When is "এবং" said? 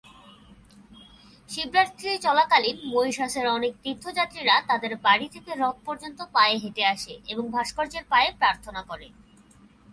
7.27-7.43